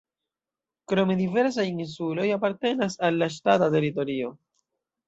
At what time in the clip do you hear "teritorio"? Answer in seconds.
3.79-4.35